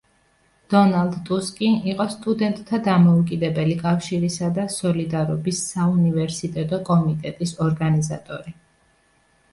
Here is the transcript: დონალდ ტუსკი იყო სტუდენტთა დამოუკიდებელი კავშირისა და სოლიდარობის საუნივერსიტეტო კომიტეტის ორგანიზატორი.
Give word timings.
დონალდ 0.73 1.17
ტუსკი 1.27 1.67
იყო 1.91 2.07
სტუდენტთა 2.13 2.79
დამოუკიდებელი 2.87 3.75
კავშირისა 3.83 4.49
და 4.57 4.65
სოლიდარობის 4.79 5.61
საუნივერსიტეტო 5.75 6.83
კომიტეტის 6.91 7.55
ორგანიზატორი. 7.69 8.59